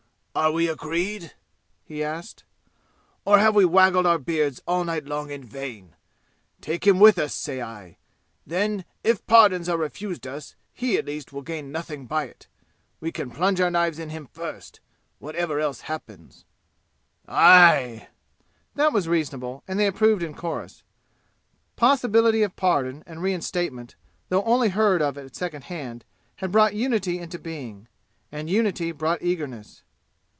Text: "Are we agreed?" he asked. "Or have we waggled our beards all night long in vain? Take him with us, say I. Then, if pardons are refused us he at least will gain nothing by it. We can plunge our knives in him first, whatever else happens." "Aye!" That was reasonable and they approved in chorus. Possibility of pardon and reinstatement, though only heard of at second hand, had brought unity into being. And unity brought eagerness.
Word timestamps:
"Are 0.33 0.53
we 0.53 0.69
agreed?" 0.69 1.33
he 1.83 2.01
asked. 2.01 2.45
"Or 3.25 3.39
have 3.39 3.53
we 3.53 3.65
waggled 3.65 4.05
our 4.05 4.17
beards 4.17 4.61
all 4.65 4.85
night 4.85 5.03
long 5.05 5.29
in 5.29 5.43
vain? 5.43 5.93
Take 6.61 6.87
him 6.87 7.01
with 7.01 7.17
us, 7.17 7.35
say 7.35 7.61
I. 7.61 7.97
Then, 8.47 8.85
if 9.03 9.27
pardons 9.27 9.67
are 9.67 9.75
refused 9.77 10.25
us 10.25 10.55
he 10.71 10.95
at 10.97 11.03
least 11.05 11.33
will 11.33 11.41
gain 11.41 11.69
nothing 11.69 12.05
by 12.05 12.27
it. 12.27 12.47
We 13.01 13.11
can 13.11 13.29
plunge 13.29 13.59
our 13.59 13.69
knives 13.69 13.99
in 13.99 14.09
him 14.11 14.25
first, 14.25 14.79
whatever 15.19 15.59
else 15.59 15.81
happens." 15.81 16.45
"Aye!" 17.27 18.07
That 18.75 18.93
was 18.93 19.09
reasonable 19.09 19.65
and 19.67 19.77
they 19.77 19.85
approved 19.85 20.23
in 20.23 20.33
chorus. 20.33 20.83
Possibility 21.75 22.41
of 22.41 22.55
pardon 22.55 23.03
and 23.05 23.21
reinstatement, 23.21 23.97
though 24.29 24.43
only 24.45 24.69
heard 24.69 25.01
of 25.01 25.17
at 25.17 25.35
second 25.35 25.65
hand, 25.65 26.05
had 26.37 26.53
brought 26.53 26.73
unity 26.73 27.19
into 27.19 27.37
being. 27.37 27.89
And 28.31 28.49
unity 28.49 28.93
brought 28.93 29.21
eagerness. 29.21 29.83